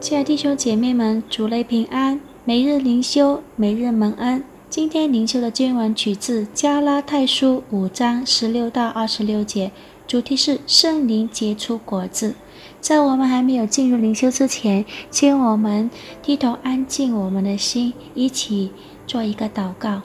[0.00, 2.18] 亲爱弟兄姐妹们，主内平安。
[2.46, 4.42] 每日灵修，每日蒙恩。
[4.70, 9.70] 今天灵修的经文取自加拉太书五章十六到二十六节，
[10.06, 12.34] 主题是圣灵结出果子。
[12.80, 15.90] 在我们还没有进入灵修之前，请我们
[16.22, 18.72] 低头安静我们的心，一起
[19.06, 20.00] 做一个祷告。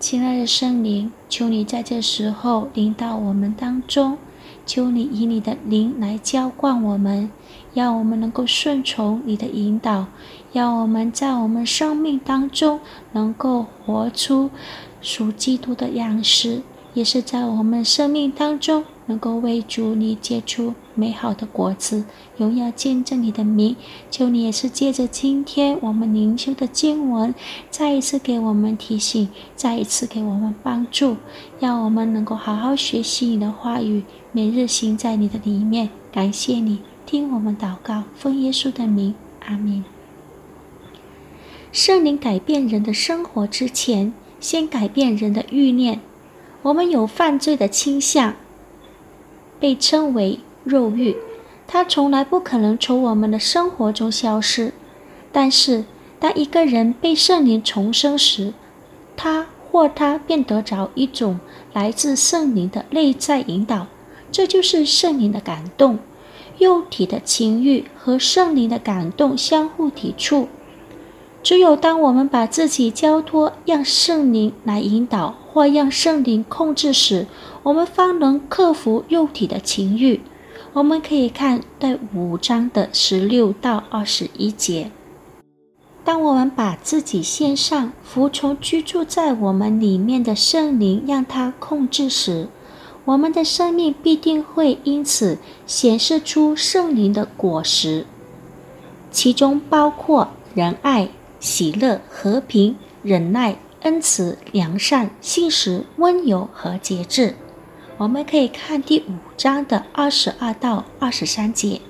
[0.00, 4.16] 亲爱的圣灵，求你在这时候临到我们当中，
[4.66, 7.30] 求你以你的灵来浇灌我们。
[7.72, 10.06] 让我们能够顺从你的引导，
[10.50, 12.80] 让我们在我们生命当中
[13.12, 14.48] 能够活出
[15.02, 16.62] 属基督的样式，
[16.96, 22.06] 也是在我们生命当中能够为主你结出美好的果子，
[22.38, 23.76] 荣耀见证你的名。
[24.10, 27.34] 求你也是借着今天我们灵修的经文，
[27.68, 31.18] 再一次给我们提醒，再一次给我们帮助，
[31.60, 35.90] 让我们能够好好学习你的话语，每日行在你的里面。
[36.10, 36.78] 感谢你。
[37.04, 39.84] 听我们祷告，奉耶稣的名，阿门。
[41.70, 46.00] 圣灵改变人的生活之前，先改变人的欲念。
[46.66, 48.34] 我们有犯罪的倾向，
[49.60, 51.16] 被称为肉欲，
[51.64, 54.72] 它从来不可能从我们的生活中消失。
[55.30, 55.84] 但是，
[56.18, 58.52] 当一个人被圣灵重生时，
[59.16, 61.38] 他或他便得着一种
[61.72, 63.86] 来自圣灵的内在引导，
[64.32, 66.00] 这就是圣灵的感动。
[66.58, 70.48] 肉体的情欲和圣灵的感动相互抵触。
[71.44, 77.26] 只有当我们把自己交托，让圣灵来引导，或让圣灵控制时，
[77.62, 80.20] 我们方能克服肉体的情欲。
[80.74, 84.90] 我们可以看第五章的十六到二十一节。
[86.04, 92.48] 当我们把自己献上，服从居住在我们里面的圣灵，让他控制时，
[93.06, 98.04] 我们的生命必定会因此显示出圣灵的果实，
[99.10, 101.08] 其中包括仁爱、
[101.40, 107.36] 喜乐、和平、忍耐、恩慈、良善、信实、温柔和节制。
[107.98, 111.80] 我们可以看第五章的二十二到二十三节。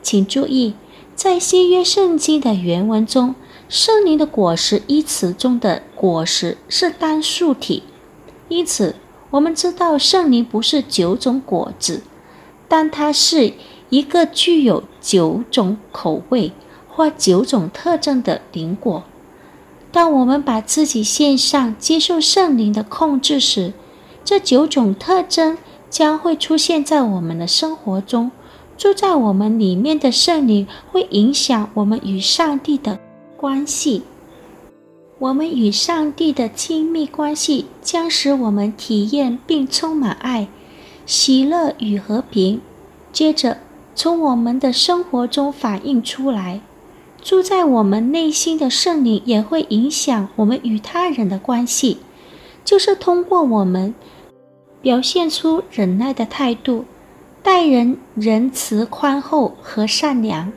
[0.00, 0.74] 请注意，
[1.14, 3.34] 在新约圣经的原文中
[3.68, 7.82] ，“圣灵的果实”一词中的“果实”是单数体，
[8.48, 8.94] 因此。
[9.32, 12.04] 我们知道圣灵不是九种果子，
[12.68, 13.52] 但它是
[13.90, 16.52] 一个具有九种口味
[16.88, 19.04] 或九种特征的灵果。
[19.96, 23.72] 当我们把自己献上，接受圣灵的控制时，
[24.22, 25.56] 这九种特征
[25.88, 28.30] 将会出现在我们的生活中。
[28.76, 33.00] 住在我们里面的圣灵会影响我们与上帝的
[33.38, 34.02] 关系。
[35.18, 40.46] 我们与上帝的亲密关系将使我们体验并充满爱、
[41.06, 42.60] 喜乐与和平。
[43.14, 43.56] 接着，
[43.94, 46.60] 从我们的生活中反映出来，
[47.26, 51.98] 住在我们内心的圣灵也会影响我们与他人的关系，
[52.64, 53.92] 就是通过我们
[54.80, 56.84] 表现出忍耐的态度，
[57.42, 60.52] 待人仁慈、宽厚和善良。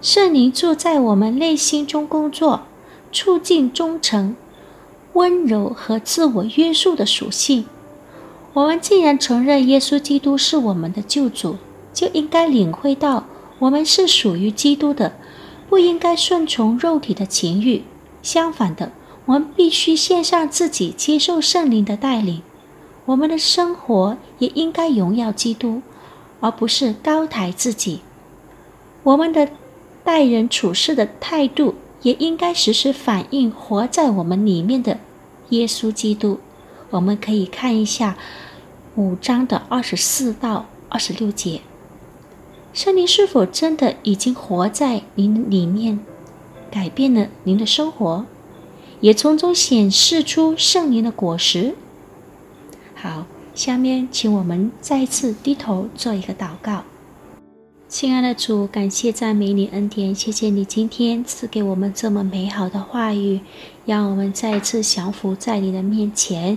[0.00, 2.62] 圣灵住在我们内心中工作。
[3.10, 4.36] 促进忠诚、
[5.14, 7.66] 温柔和自我约束的属性。
[8.54, 11.56] 我们既然承认耶稣基督是我们的救主，
[11.92, 13.26] 就应该领会到
[13.58, 15.12] 我们是属于基督的，
[15.72, 17.82] 不应该顺从肉体的情欲。
[18.20, 18.92] 相反的，
[19.24, 22.42] 我们必须献上自己，接受圣灵的带领。
[23.06, 25.80] 我们的生活也应该荣耀基督，
[26.40, 28.00] 而不是高抬自己。
[29.02, 29.48] 我们的
[30.04, 31.76] 待人处事的态度。
[32.02, 34.98] 也应该时时反映活在我们里面的
[35.50, 36.40] 耶稣基督。
[36.90, 38.18] 我们可以看一下
[38.96, 41.60] 五章的二十四到二十六节，
[42.72, 46.00] 圣灵是否真的已经活在您里面，
[46.70, 48.24] 改变了您的生活，
[49.00, 51.74] 也从中显示出圣灵的果实。
[52.94, 56.84] 好，下面请我们再次低头做一个祷告。
[57.88, 63.40] 亲爱的主，感谢赞美你恩典，谢谢你今天赐给我们这么美好的话语，
[63.84, 66.56] 让我们再一次降服在你的面前，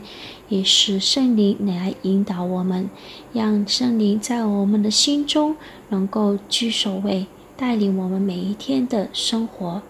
[0.50, 2.90] 也使圣灵来引导我们，
[3.34, 5.56] 让圣灵在我们的心中
[5.90, 7.26] 能够居首位，
[7.58, 9.82] 带领我们每一天的生活。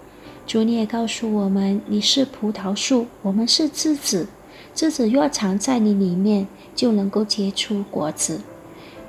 [0.47, 4.27] 主，你也告诉我们，你是葡萄树，我们是枝子，
[4.73, 8.41] 枝子若藏在你里面，就能够结出果子。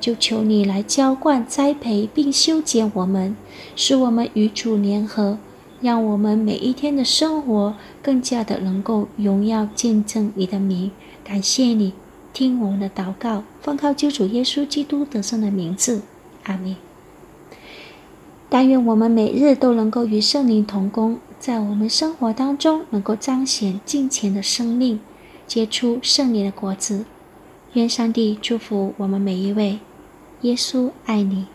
[0.01, 3.37] 就求你来浇灌、栽培并修剪我们，
[3.75, 5.39] 使我们与主联合，
[5.81, 10.91] 让我们每一天的生活更加的能够荣耀见证你的名。
[11.27, 11.93] 感谢你，
[12.33, 16.03] 听我们的祷告，奉靠救主耶稣基督得胜的名字，
[16.45, 16.77] 阿门。
[18.49, 25.01] 但愿我们每日都能够与圣灵同工，在我们生活当中能够彰显敬虔的生命，
[25.49, 27.05] 结出圣灵的果子。
[27.73, 29.81] 愿上帝祝福我们每一位。
[30.43, 31.47] 耶稣爱你。